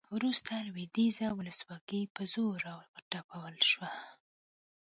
وروسته 0.15 0.51
لویدیځه 0.67 1.27
ولسواکي 1.33 2.01
په 2.15 2.21
زور 2.33 2.55
راوتپل 2.67 3.55
شوه 3.71 3.91